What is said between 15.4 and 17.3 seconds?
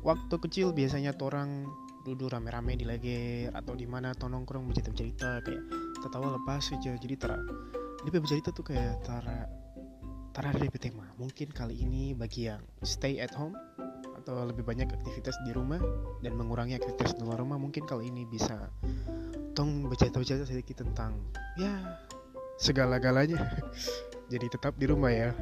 di rumah dan mengurangi aktivitas di